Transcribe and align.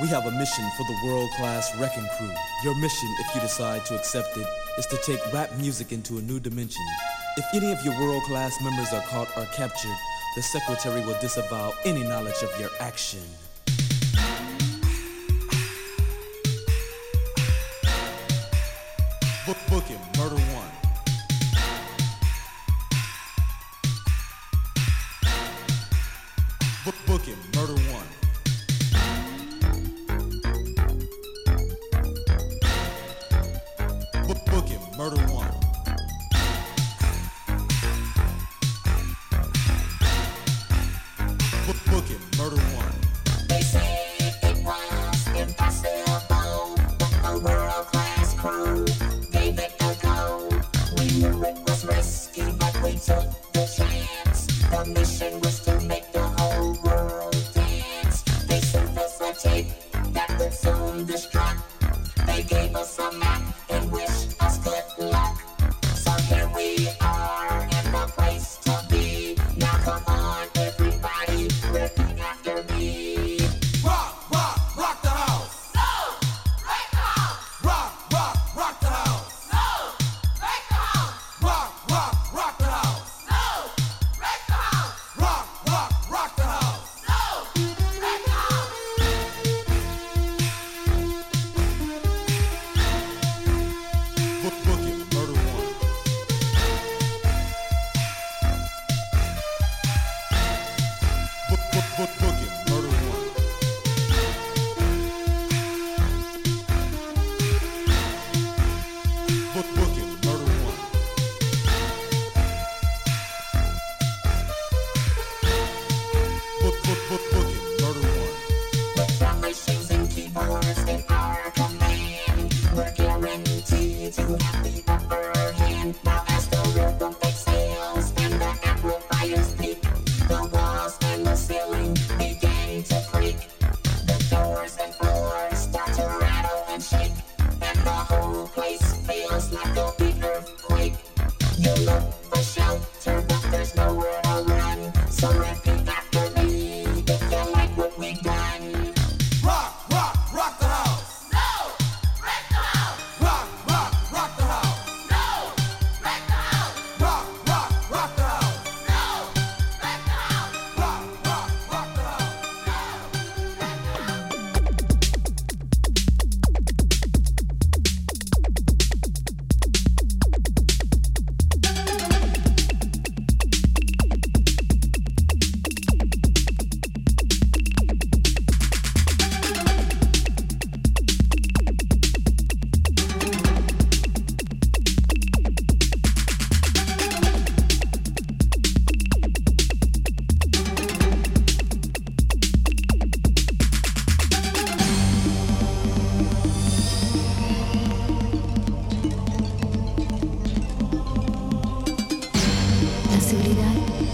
We 0.00 0.08
have 0.08 0.24
a 0.24 0.30
mission 0.30 0.64
for 0.74 0.84
the 0.84 0.98
world-class 1.04 1.76
Wreckin' 1.76 2.08
Cru. 2.16 2.30
Your 2.64 2.74
mission, 2.76 3.14
if 3.20 3.34
you 3.34 3.42
decide 3.42 3.84
to 3.86 3.94
accept 3.94 4.34
it, 4.38 4.46
is 4.78 4.86
to 4.86 4.96
take 5.04 5.20
rap 5.34 5.52
music 5.58 5.92
into 5.92 6.16
a 6.16 6.22
new 6.22 6.40
dimension. 6.40 6.82
If 7.36 7.44
any 7.52 7.70
of 7.72 7.84
your 7.84 8.00
world-class 8.00 8.58
members 8.62 8.90
are 8.94 9.02
caught 9.02 9.28
or 9.36 9.44
captured, 9.54 9.94
the 10.34 10.42
Secretary 10.42 11.04
will 11.04 11.20
disavow 11.20 11.74
any 11.84 12.02
knowledge 12.04 12.42
of 12.42 12.58
your 12.58 12.70
action. 12.80 13.20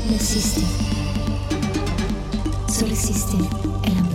Non 0.08 0.16
esiste. 0.16 0.62
Solo 2.66 2.92
esiste 2.92 3.36
è 3.82 3.92
la 3.92 4.07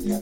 Yeah. 0.00 0.20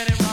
Or 0.00 0.27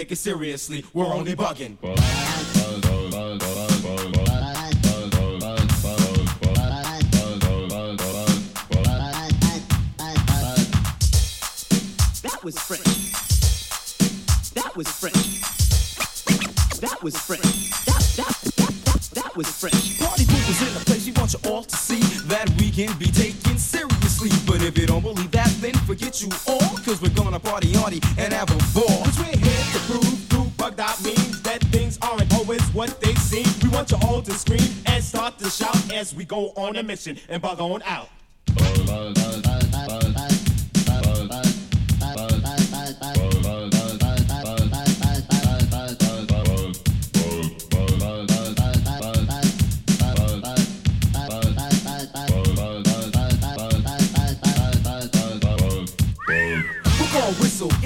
take 0.00 0.12
it 0.12 0.16
seriously. 0.16 0.84
We're 0.94 1.04
only 1.04 1.36
bugging. 1.36 2.59
they 33.00 33.14
seen. 33.14 33.46
We 33.62 33.68
want 33.70 33.90
you 33.90 33.98
all 34.02 34.22
to 34.22 34.32
scream 34.32 34.68
and 34.86 35.02
start 35.02 35.38
to 35.38 35.50
shout 35.50 35.92
as 35.92 36.14
we 36.14 36.24
go 36.24 36.50
on 36.56 36.76
a 36.76 36.82
mission 36.82 37.18
and 37.28 37.40
bug 37.42 37.60
on 37.60 37.82
out. 37.82 38.08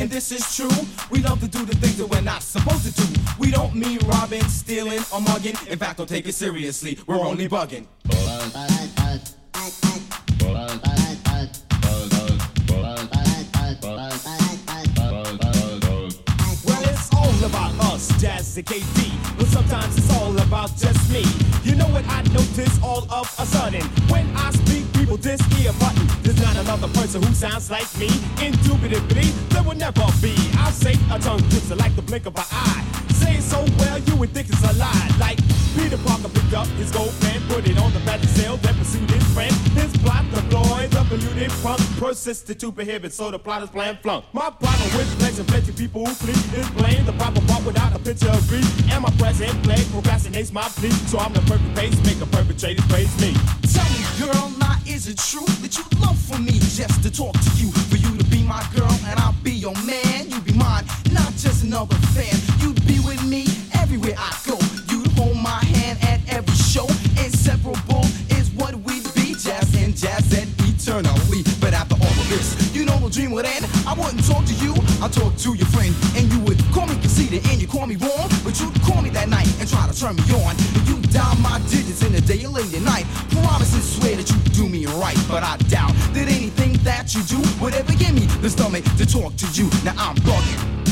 and 0.05 0.11
this 0.11 0.33
is 0.33 0.55
true. 0.55 0.94
Love 1.25 1.41
to 1.41 1.49
do 1.49 1.65
the 1.65 1.75
things 1.77 1.97
that 1.97 2.07
we're 2.07 2.21
not 2.21 2.43
supposed 2.43 2.85
to 2.85 2.93
do. 2.93 3.21
We 3.39 3.51
don't 3.51 3.75
mean 3.75 3.99
robbing, 4.05 4.45
stealing, 4.45 5.01
or 5.11 5.23
mugging. 5.23 5.55
In 5.71 5.79
fact, 5.79 5.97
don't 5.97 6.07
take 6.07 6.29
it 6.29 6.35
seriously. 6.35 6.99
We're 7.07 7.17
only 7.17 7.49
bugging. 7.49 7.87
Well, 16.67 16.83
it's 16.85 17.15
all 17.15 17.45
about 17.47 17.73
us, 17.93 18.21
Jazz 18.21 18.59
KD. 18.59 19.34
Sometimes 19.55 19.97
it's 19.97 20.13
all 20.17 20.37
about 20.37 20.77
just 20.77 20.99
me. 21.13 21.23
You 21.63 21.77
know 21.77 21.87
what 21.95 22.05
I 22.09 22.23
notice 22.35 22.77
all 22.83 23.07
of 23.09 23.33
a 23.39 23.47
sudden? 23.47 23.83
When 24.11 24.27
I 24.35 24.51
speak, 24.51 24.83
people 24.95 25.17
this 25.17 25.41
ear 25.63 25.73
button. 25.79 26.05
There's 26.25 26.43
not 26.43 26.57
another 26.57 26.89
person 26.89 27.23
who 27.23 27.33
sounds 27.33 27.71
like 27.71 27.87
me. 27.97 28.09
Indubitably, 28.43 29.31
there 29.55 29.63
will 29.63 29.77
never 29.77 30.07
be. 30.21 30.35
I'll 30.59 30.73
say 30.73 30.95
a 31.09 31.21
tongue 31.21 31.39
twister 31.51 31.77
like 31.77 31.95
the 31.95 32.03
blink 32.03 32.27
of 32.27 32.37
an 32.37 32.43
eye. 32.51 32.85
Say 33.13 33.39
so 33.39 33.65
well, 33.79 34.01
you 34.01 34.17
would 34.17 34.31
think 34.31 34.49
it's 34.49 34.65
a 34.69 34.77
lie. 34.77 35.11
Like 35.21 35.39
Peter 35.75 35.99
Parker 35.99 36.29
picked 36.29 36.55
up 36.55 36.67
his 36.79 36.91
gold 36.91 37.13
pen, 37.21 37.43
put 37.49 37.67
it 37.67 37.79
on 37.79 37.93
the 37.93 38.01
back 38.01 38.23
sale, 38.23 38.57
then 38.59 38.75
pursued 38.75 39.11
his 39.11 39.25
friend. 39.35 39.53
His 39.75 39.93
plot 39.99 40.25
deployed, 40.33 40.91
the 40.91 41.03
polluted 41.09 41.51
front, 41.51 41.81
persisted 41.99 42.61
to 42.61 42.73
prohibit, 42.73 43.13
so 43.13 43.31
the 43.31 43.39
plot 43.39 43.63
is 43.63 43.71
plan 43.71 43.99
flunk. 44.03 44.25
My 44.33 44.51
problem 44.51 44.97
with 44.97 45.19
pleasure, 45.19 45.45
plenty 45.45 45.73
people 45.73 46.07
who 46.07 46.15
flee 46.15 46.59
is 46.59 46.69
blame 46.71 47.05
the 47.05 47.13
proper 47.15 47.41
part 47.47 47.65
without 47.67 47.95
a 47.95 47.99
picture 47.99 48.31
of 48.31 48.51
me. 48.51 48.63
And 48.93 49.03
my 49.03 49.11
present 49.19 49.63
play 49.65 49.83
procrastinates 49.91 50.53
my 50.53 50.69
plea, 50.79 50.91
so 51.11 51.19
I'm 51.19 51.33
the 51.33 51.41
perfect 51.41 51.75
pacemaker, 51.75 52.27
perpetrators 52.27 52.87
praise 52.87 53.15
me. 53.21 53.35
Tell 53.73 53.89
me, 53.91 54.03
girl, 54.19 54.51
now 54.59 54.77
is 54.87 55.09
it 55.09 55.19
true 55.19 55.47
that 55.63 55.77
you 55.77 55.85
love 56.01 56.19
for 56.19 56.39
me 56.39 56.53
just 56.53 57.03
to 57.03 57.11
talk 57.11 57.35
to 57.35 57.51
you? 57.57 57.71
For 57.91 57.97
you 57.97 58.17
to 58.17 58.25
be 58.25 58.43
my 58.43 58.65
girl 58.77 58.95
and 59.07 59.19
I'll 59.19 59.35
be 59.43 59.53
your 59.53 59.75
man. 59.85 60.31
You 60.31 60.41
be 60.41 60.53
mine, 60.53 60.85
not 61.13 61.33
just 61.35 61.65
another 61.65 61.97
fan. 62.15 62.44
Wouldn't 74.05 74.27
talk 74.27 74.45
to 74.45 74.55
you, 74.61 74.75
I'd 75.01 75.13
talk 75.13 75.35
to 75.37 75.55
your 75.55 75.67
friend. 75.69 75.95
And 76.17 76.31
you 76.31 76.39
would 76.41 76.61
call 76.73 76.87
me 76.87 76.95
conceited 77.01 77.45
and 77.49 77.61
you 77.61 77.67
call 77.67 77.87
me 77.87 77.97
wrong. 77.97 78.29
But 78.45 78.61
you'd 78.61 78.77
call 78.83 79.01
me 79.01 79.09
that 79.11 79.29
night 79.29 79.49
and 79.59 79.69
try 79.69 79.89
to 79.89 79.99
turn 79.99 80.17
me 80.17 80.23
on. 80.45 80.55
You 80.85 81.01
dial 81.09 81.35
my 81.41 81.59
digits 81.71 82.03
in 82.05 82.13
the 82.13 82.21
day 82.21 82.45
or 82.45 82.51
late 82.51 82.73
at 82.75 82.83
night. 82.83 83.07
Promise 83.31 83.75
and 83.75 83.83
swear 83.83 84.17
that 84.17 84.29
you 84.29 84.37
do 84.53 84.69
me 84.69 84.87
right. 85.01 85.19
But 85.29 85.43
I 85.43 85.57
doubt 85.73 85.95
that 86.13 86.29
anything 86.29 86.75
that 86.85 87.15
you 87.15 87.23
do 87.25 87.41
would 87.61 87.75
ever 87.75 87.93
give 87.95 88.15
me 88.15 88.27
the 88.45 88.51
stomach 88.51 88.85
to 88.99 89.07
talk 89.07 89.35
to 89.37 89.47
you. 89.57 89.71
Now 89.85 89.95
I'm 89.97 90.17
bugging. 90.17 90.84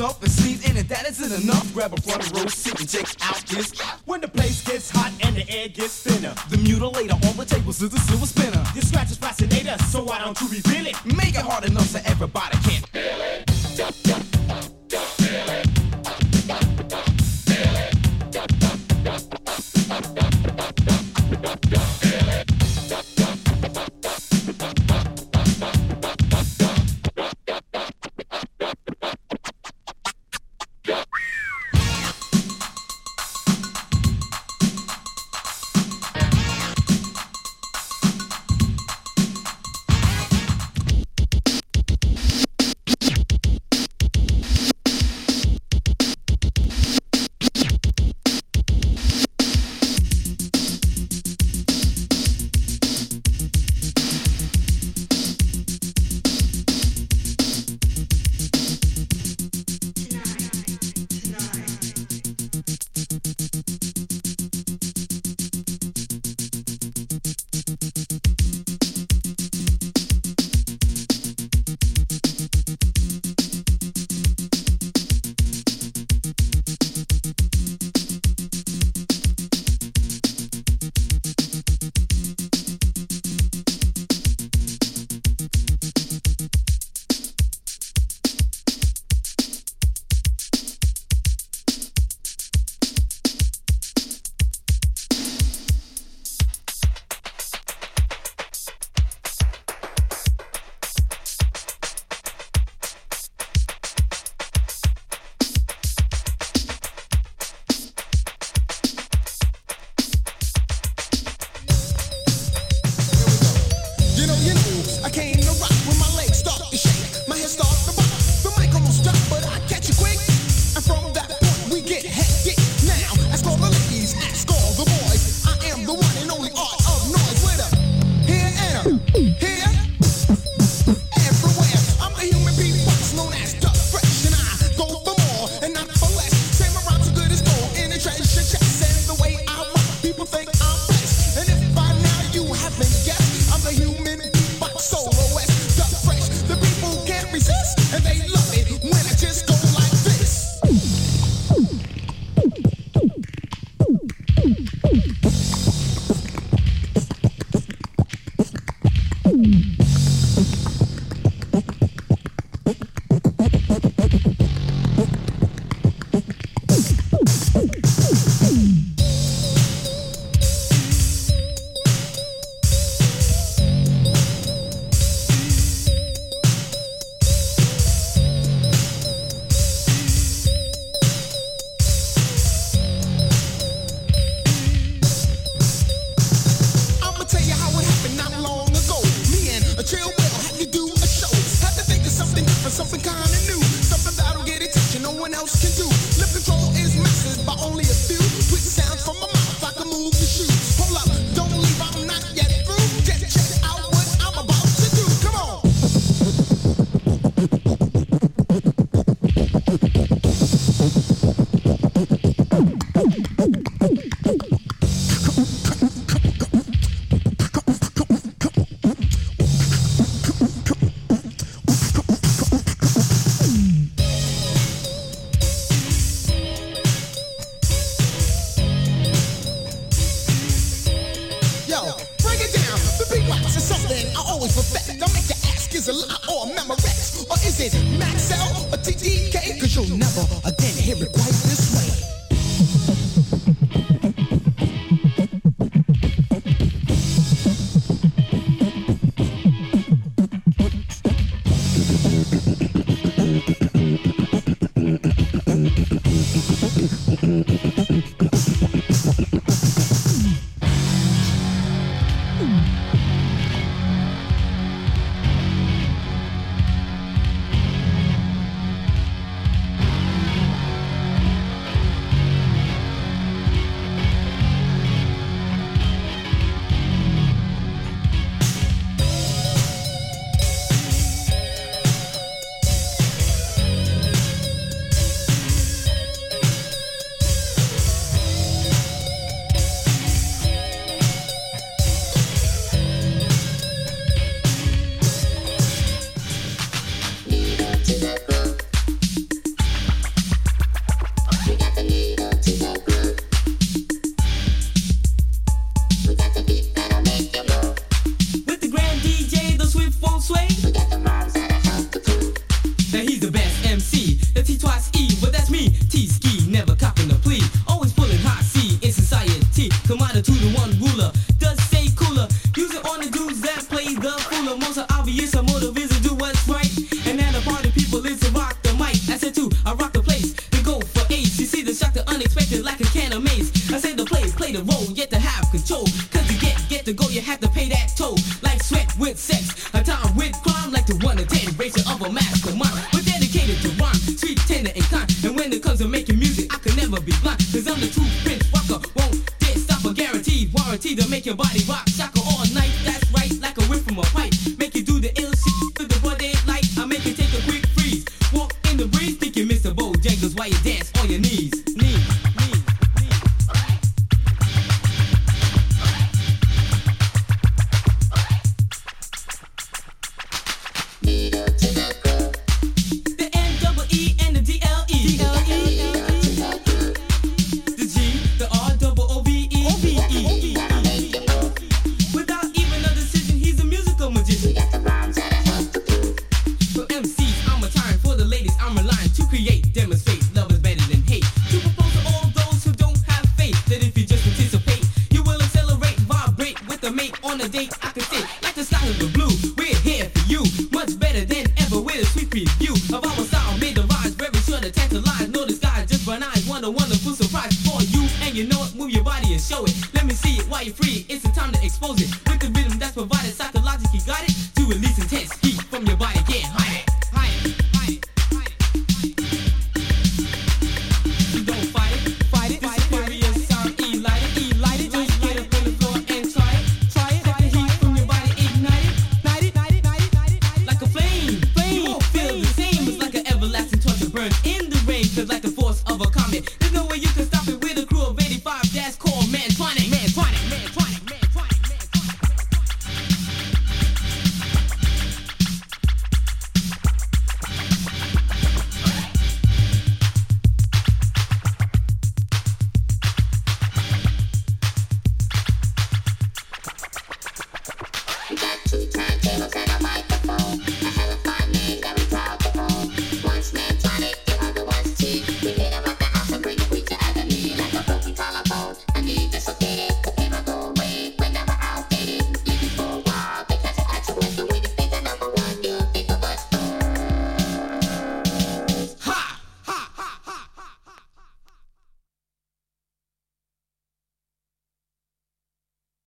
Up 0.00 0.20
his 0.22 0.34
sleeves, 0.36 0.68
and 0.68 0.78
if 0.78 0.88
that 0.88 1.06
isn't 1.08 1.42
enough, 1.44 1.72
grab 1.72 1.92
a 1.92 2.00
front 2.00 2.30
row 2.32 2.46
seat 2.46 2.80
and 2.80 2.88
check 2.88 3.06
out 3.22 3.40
this. 3.46 3.72
When 4.06 4.20
the 4.20 4.28
place 4.28 4.62
gets 4.64 4.90
hot 4.90 5.12
and 5.22 5.36
the 5.36 5.48
air 5.50 5.68
gets 5.68 6.02
thinner, 6.02 6.34
The 6.50 6.56
mutilator 6.56 7.14
on 7.28 7.36
the 7.36 7.44
tables 7.44 7.80
is 7.82 7.90
the 7.90 7.98
silver 7.98 8.26
spinner. 8.26 8.64
your 8.74 8.82
scratches 8.82 9.16
fascinate 9.18 9.68
us, 9.68 9.80
so 9.92 10.02
why 10.04 10.18
don't 10.18 10.38
you 10.40 10.48
reveal 10.48 10.86
it? 10.86 10.96
Make 11.04 11.34
it 11.34 11.42
hard 11.42 11.64
enough 11.64 11.86
so 11.86 12.00
everybody 12.04 12.53